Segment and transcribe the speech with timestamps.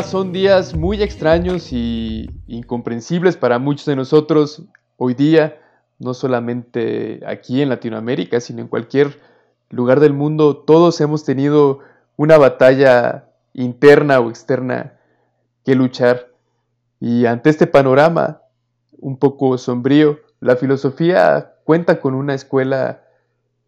[0.00, 4.62] Son días muy extraños y incomprensibles para muchos de nosotros
[4.96, 5.60] hoy día,
[5.98, 9.20] no solamente aquí en Latinoamérica, sino en cualquier
[9.68, 10.56] lugar del mundo.
[10.56, 11.80] Todos hemos tenido
[12.16, 14.94] una batalla interna o externa
[15.62, 16.30] que luchar.
[16.98, 18.40] Y ante este panorama
[18.92, 23.02] un poco sombrío, la filosofía cuenta con una escuela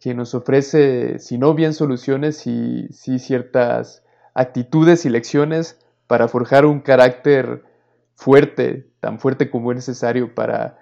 [0.00, 4.02] que nos ofrece, si no bien soluciones, sí ciertas
[4.32, 5.83] actitudes y lecciones
[6.14, 7.64] para forjar un carácter
[8.14, 10.78] fuerte, tan fuerte como es necesario para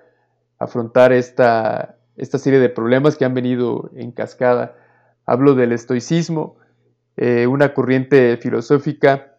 [0.58, 4.76] afrontar esta, esta serie de problemas que han venido en cascada.
[5.24, 6.58] Hablo del estoicismo,
[7.16, 9.38] eh, una corriente filosófica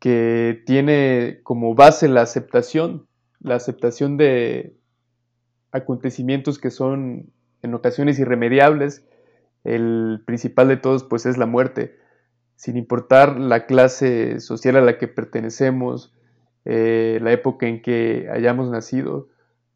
[0.00, 3.06] que tiene como base la aceptación,
[3.38, 4.74] la aceptación de
[5.70, 7.30] acontecimientos que son
[7.62, 9.04] en ocasiones irremediables.
[9.62, 11.96] El principal de todos pues es la muerte
[12.56, 16.14] sin importar la clase social a la que pertenecemos,
[16.64, 19.28] eh, la época en que hayamos nacido,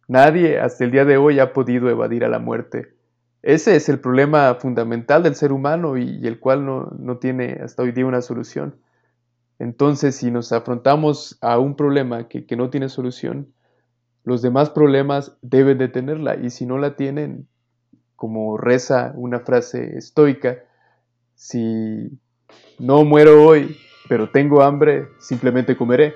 [0.09, 2.95] nadie hasta el día de hoy ha podido evadir a la muerte.
[3.43, 7.93] Ese es el problema fundamental del ser humano y, el cual no, tiene hasta hoy
[7.93, 8.77] día una solución.
[9.59, 13.53] Entonces, si nos afrontamos a un problema que, que no tiene solución,
[14.25, 17.47] los demás problemas deben de tenerla y si no la tienen,
[18.17, 20.59] como reza una frase estoica,
[21.35, 22.19] si
[22.79, 23.77] no muero hoy,
[24.09, 26.15] pero tengo hambre, simplemente comeré.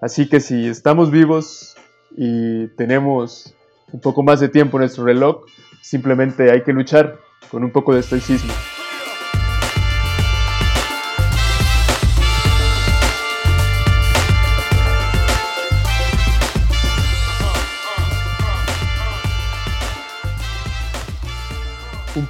[0.00, 1.76] Así que si estamos vivos
[2.16, 3.54] y tenemos
[3.92, 5.44] un poco más de tiempo en nuestro reloj,
[5.82, 7.18] simplemente hay que luchar
[7.50, 8.52] con un poco de estoicismo.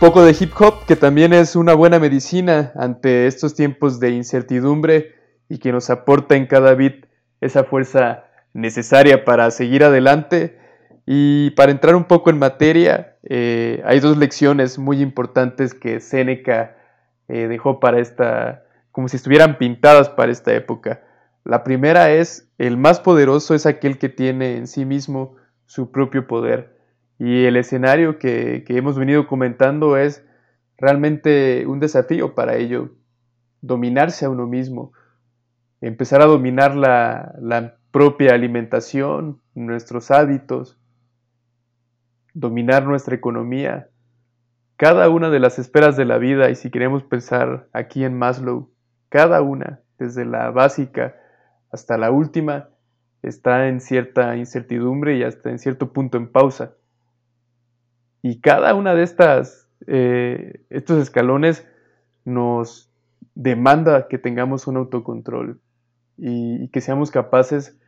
[0.00, 5.14] Poco de hip hop, que también es una buena medicina ante estos tiempos de incertidumbre
[5.50, 7.04] y que nos aporta en cada beat
[7.42, 8.24] esa fuerza
[8.54, 10.58] necesaria para seguir adelante.
[11.04, 16.78] Y para entrar un poco en materia, eh, hay dos lecciones muy importantes que Seneca
[17.28, 21.02] eh, dejó para esta, como si estuvieran pintadas para esta época.
[21.44, 25.36] La primera es, el más poderoso es aquel que tiene en sí mismo
[25.66, 26.79] su propio poder.
[27.20, 30.26] Y el escenario que, hemos venido comentando es
[30.78, 32.94] realmente un desafío para ello,
[33.60, 34.94] dominarse a uno mismo,
[35.82, 40.80] empezar a dominar la, la propia alimentación, nuestros hábitos,
[42.32, 43.90] dominar nuestra economía,
[44.78, 48.70] cada una de las esferas de la vida, y si queremos pensar aquí en Maslow,
[49.10, 51.16] cada una, desde la básica
[51.70, 52.70] hasta la última,
[53.20, 56.76] está en cierta incertidumbre y hasta en cierto punto en pausa.
[58.22, 61.66] Y cada una de estas, eh, estos escalones
[62.24, 62.90] nos
[63.34, 65.60] demanda que tengamos un autocontrol
[66.18, 67.78] y, que seamos capaces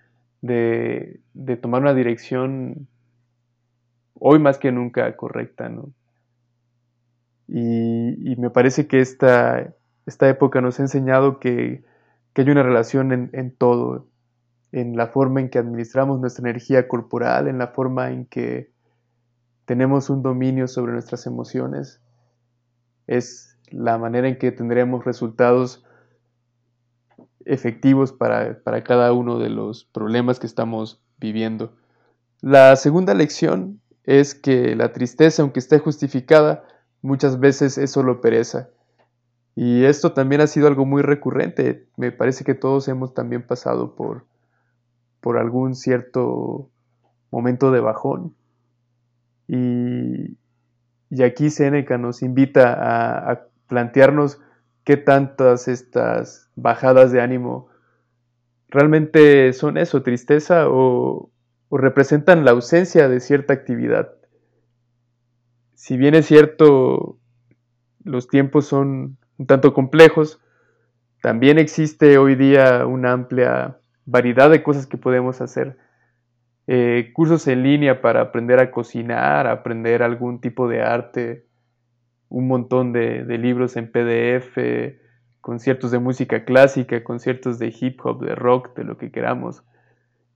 [0.41, 1.21] de,
[1.61, 2.89] tomar una dirección
[4.15, 5.71] hoy más que nunca correcta,
[7.49, 9.75] Y, me parece que esta,
[10.07, 11.85] esta, época nos ha enseñado que,
[12.35, 14.09] hay una relación en, todo,
[14.73, 18.72] en la forma en que administramos nuestra energía corporal, en la forma en que
[19.65, 22.01] tenemos un dominio sobre nuestras emociones,
[23.07, 25.85] es la manera en que tendremos resultados
[27.45, 31.75] efectivos para, cada uno de los problemas que estamos viviendo.
[32.41, 36.65] La segunda lección es que la tristeza, aunque esté justificada,
[37.01, 38.69] muchas veces es solo pereza.
[39.55, 41.87] Y esto también ha sido algo muy recurrente.
[41.97, 44.25] Me parece que todos hemos también pasado por,
[45.21, 46.71] por algún cierto
[47.31, 48.35] momento de bajón.
[49.53, 50.39] Y,
[51.23, 54.41] aquí Seneca nos invita a, plantearnos
[54.85, 57.69] qué tantas estas bajadas de ánimo
[58.69, 61.31] realmente son eso, tristeza o,
[61.71, 64.15] representan la ausencia de cierta actividad.
[65.75, 67.19] Si bien es cierto,
[68.05, 70.41] los tiempos son un tanto complejos,
[71.23, 75.79] también existe hoy día una amplia variedad de cosas que podemos hacer
[76.67, 81.47] eh, cursos en línea para aprender a cocinar, aprender algún tipo de arte,
[82.29, 84.57] un montón de, libros en PDF,
[85.41, 89.65] conciertos de música clásica, conciertos de hip hop, de rock, de lo que queramos.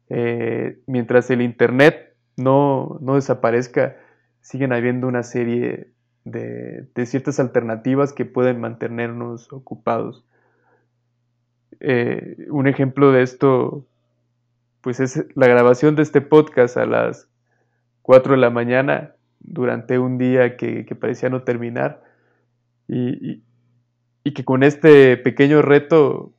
[0.09, 3.97] Eh, mientras el Internet no, desaparezca,
[4.41, 5.93] siguen habiendo una serie
[6.25, 10.27] de, ciertas alternativas que pueden mantenernos ocupados.
[11.81, 13.87] Eh, un ejemplo de esto
[14.87, 17.29] pues es la grabación de este podcast a las
[18.03, 22.05] 4 de la mañana durante un día que, parecía no terminar
[22.87, 23.43] y,
[24.23, 26.33] que con este pequeño reto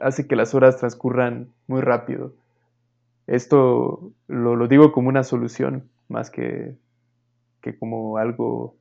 [0.00, 2.34] hace que las horas transcurran muy rápido.
[3.28, 6.74] Esto lo, digo como una solución, más que,
[7.60, 8.74] que como algo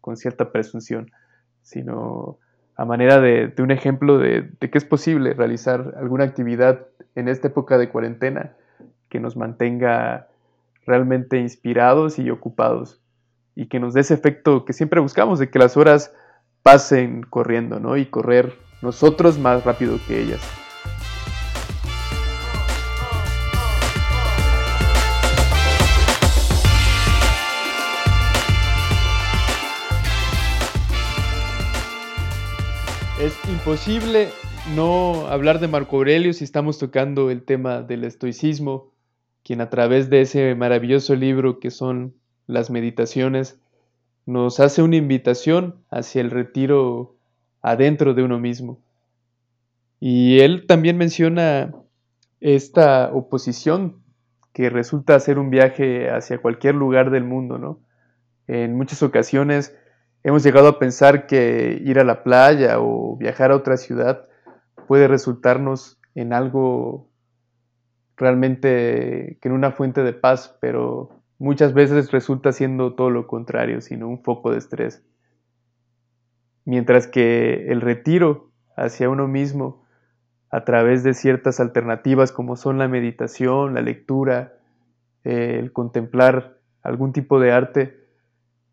[0.00, 1.10] con cierta presunción,
[1.62, 2.38] sino
[2.76, 7.78] a manera de, un ejemplo de, que es posible realizar alguna actividad en esta época
[7.78, 8.52] de cuarentena
[9.08, 10.28] que nos mantenga
[10.86, 13.00] realmente inspirados y ocupados
[13.54, 16.14] y que nos dé ese efecto que siempre buscamos de que las horas
[16.62, 17.96] pasen corriendo, ¿no?
[17.96, 18.52] Y correr
[18.82, 20.65] nosotros más rápido que ellas.
[33.26, 34.28] Es imposible
[34.76, 38.92] no hablar de Marco Aurelio si estamos tocando el tema del estoicismo,
[39.42, 42.14] quien a través de ese maravilloso libro que son
[42.46, 43.58] las meditaciones,
[44.26, 47.16] nos hace una invitación hacia el retiro
[47.62, 48.78] adentro de uno mismo.
[49.98, 51.74] Y él también menciona
[52.40, 54.04] esta oposición
[54.52, 57.80] que resulta ser un viaje hacia cualquier lugar del mundo, ¿no?
[58.46, 59.74] En muchas ocasiones
[60.26, 64.26] hemos llegado a pensar que ir a la playa o viajar a otra ciudad
[64.88, 67.08] puede resultarnos en algo
[68.16, 73.80] realmente que en una fuente de paz, pero muchas veces resulta siendo todo lo contrario,
[73.80, 75.04] sino un foco de estrés.
[76.64, 79.84] Mientras que el retiro hacia uno mismo,
[80.50, 84.54] a través de ciertas alternativas como son la meditación, la lectura,
[85.22, 88.00] eh, el contemplar algún tipo de arte,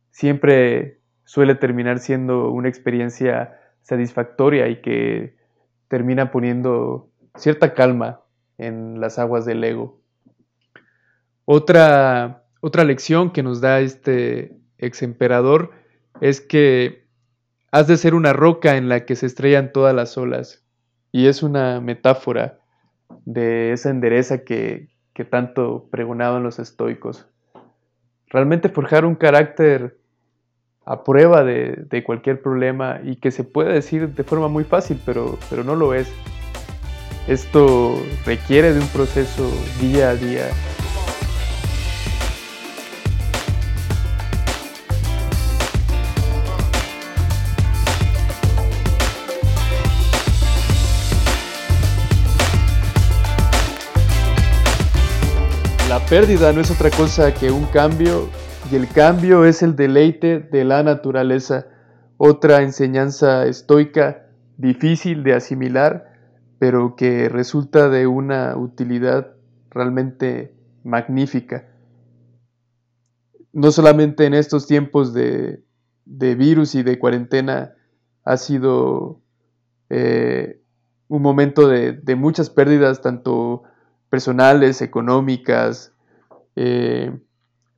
[0.09, 5.35] siempre suele terminar siendo una experiencia satisfactoria y que
[5.87, 8.21] termina poniendo cierta calma
[8.57, 10.01] en las aguas del ego.
[11.45, 15.71] Otra, otra lección que nos da este ex emperador
[16.21, 17.05] es que
[17.71, 20.63] has de ser una roca en la que se estrellan todas las olas.
[21.11, 22.59] Y es una metáfora
[23.25, 27.27] de esa endereza que, que tanto pregonaban los estoicos.
[28.27, 29.99] Realmente forjar un carácter
[30.85, 35.37] a prueba de, cualquier problema y que se puede decir de forma muy fácil, pero,
[35.49, 36.11] pero no lo es.
[37.27, 37.95] Esto
[38.25, 39.49] requiere de un proceso
[39.79, 40.49] día a día.
[55.87, 58.27] La pérdida no es otra cosa que un cambio
[58.75, 61.67] el cambio es el deleite de la naturaleza,
[62.17, 64.27] otra enseñanza estoica
[64.57, 66.13] difícil de asimilar
[66.63, 69.33] pero que resulta de una utilidad
[69.69, 70.55] realmente
[70.85, 71.67] magnífica.
[73.51, 75.61] No solamente en estos tiempos de,
[76.05, 77.73] virus y de cuarentena
[78.23, 79.19] ha sido
[79.89, 80.61] eh,
[81.09, 83.63] un momento de, muchas pérdidas, tanto
[84.09, 85.93] personales, económicas,
[86.55, 87.11] eh,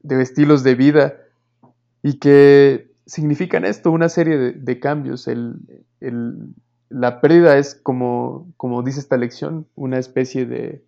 [0.08, 1.16] de estilos de vida,
[2.04, 5.28] y que significan esto, una serie de, cambios.
[6.90, 10.86] la pérdida es como, como dice esta lección, una especie de,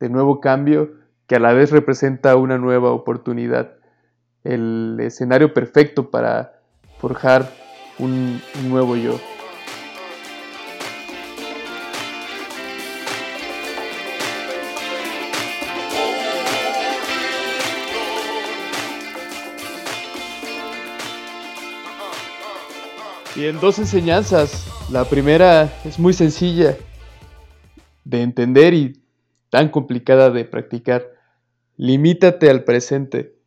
[0.00, 0.92] nuevo cambio
[1.26, 3.74] que a la vez representa una nueva oportunidad,
[4.44, 6.60] el escenario perfecto para
[6.98, 7.50] forjar
[7.98, 9.18] un nuevo yo.
[23.38, 26.76] Y en dos enseñanzas la primera es muy sencilla
[28.04, 29.00] de entender y
[29.48, 31.06] tan complicada de practicar.
[31.76, 33.38] Limítate al presente.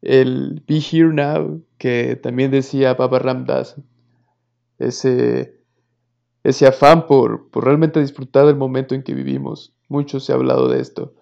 [0.00, 3.76] El be here now, que también decía Baba Ramdas,
[4.78, 5.60] ese,
[6.42, 9.74] ese afán por, por realmente disfrutar del momento en que vivimos.
[9.88, 11.12] Mucho se ha hablado de esto,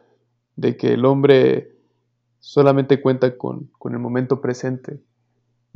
[0.55, 1.73] de que el hombre
[2.39, 5.01] solamente cuenta con, con el momento presente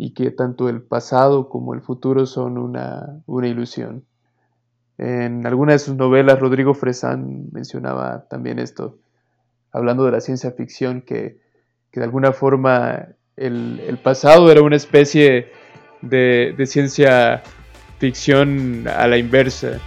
[0.03, 4.05] y que tanto el pasado como el futuro son una, ilusión.
[4.99, 8.99] En alguna de sus novelas, Rodrigo Fresán mencionaba también esto,
[9.71, 11.39] hablando de la ciencia ficción, que,
[11.93, 15.53] de alguna forma el, pasado era una especie
[16.01, 17.41] de, de ciencia
[17.99, 19.79] ficción a la inversa,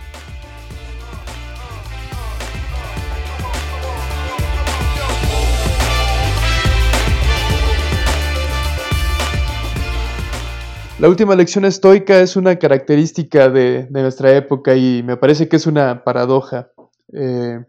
[10.98, 15.68] La última lección estoica es una característica de, nuestra época y me parece que es
[15.68, 16.72] una paradoja.
[17.12, 17.66] Eh,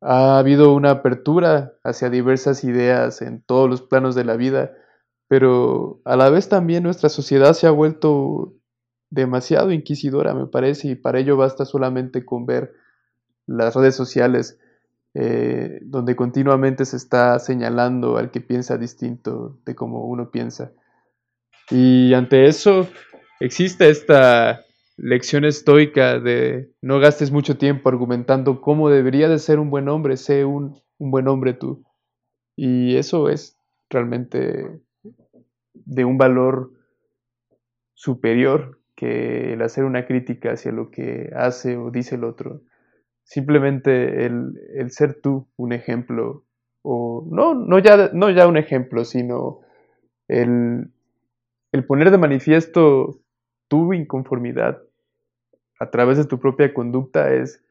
[0.00, 4.72] ha habido una apertura hacia diversas ideas en todos los planos de la vida,
[5.26, 8.54] pero a la vez también nuestra sociedad se ha vuelto
[9.10, 12.74] demasiado inquisidora, me parece, y para ello basta solamente con ver
[13.46, 14.56] las redes sociales
[15.14, 20.70] eh, donde continuamente se está señalando al que piensa distinto de como uno piensa.
[21.74, 22.86] Y ante eso
[23.40, 24.60] existe esta
[24.98, 30.18] lección estoica de no gastes mucho tiempo argumentando cómo debería de ser un buen hombre,
[30.18, 31.82] sé un, un buen hombre tú.
[32.56, 33.56] Y eso es
[33.88, 34.82] realmente
[35.72, 36.72] de un valor
[37.94, 42.60] superior que el hacer una crítica hacia lo que hace o dice el otro.
[43.24, 46.44] Simplemente el, ser tú un ejemplo,
[46.82, 49.60] o no, no, ya, no ya un ejemplo, sino
[50.28, 50.90] el,
[51.72, 53.20] el poner de manifiesto
[53.68, 54.82] tu inconformidad
[55.80, 57.64] a través de tu propia conducta es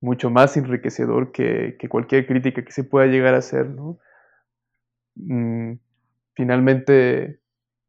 [0.00, 3.98] mucho más enriquecedor que, cualquier crítica que se pueda llegar a hacer, ¿no?
[5.16, 5.78] Mm,
[6.34, 7.40] finalmente,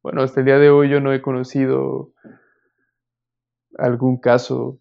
[0.02, 2.14] bueno, hasta el día de hoy yo no he conocido
[3.78, 4.80] algún caso,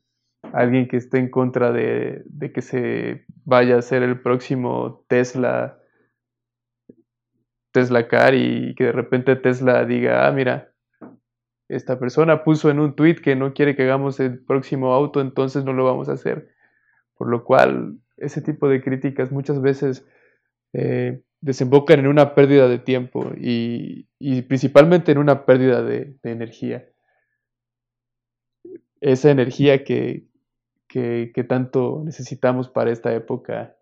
[0.53, 5.79] alguien que esté en contra de, de que se vaya a ser el próximo Tesla,
[7.73, 10.68] Tesla Car y que de repente Tesla diga, ah, mira,
[11.69, 15.65] esta persona puso en un tweet que no quiere que hagamos el próximo auto, entonces
[15.65, 16.49] no lo vamos a hacer.
[17.17, 20.07] Por lo cual, ese tipo de críticas muchas veces
[20.73, 24.07] eh, desembocan en una pérdida de tiempo y,
[24.43, 26.89] principalmente en una pérdida de, energía.
[29.01, 30.27] Esa energía que,
[30.89, 33.77] que, tanto necesitamos para esta época,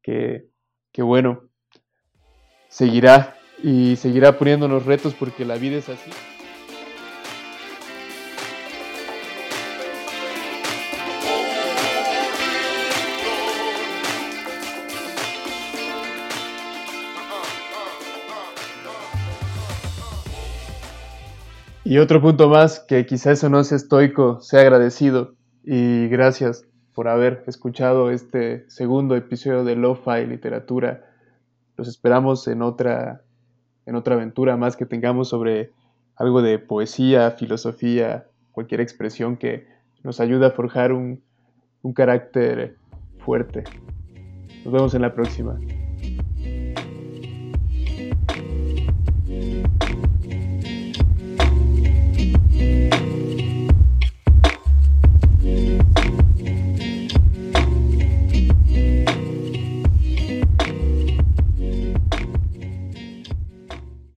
[0.00, 0.48] que,
[0.92, 1.50] que bueno,
[2.68, 6.10] seguirá y seguirá poniéndonos retos porque la vida es así.
[21.86, 27.08] Y otro punto más, que quizá eso no sea estoico, sea agradecido y gracias por
[27.08, 31.04] haber escuchado este segundo episodio de Lo-Fi Literatura.
[31.76, 33.22] Los esperamos en otra,
[33.84, 35.72] en otra aventura más que tengamos sobre
[36.16, 39.66] algo de poesía, filosofía, cualquier expresión que
[40.02, 41.22] nos ayude a forjar un,
[41.82, 42.78] un carácter
[43.18, 43.64] fuerte.
[44.64, 45.58] Nos vemos en la próxima.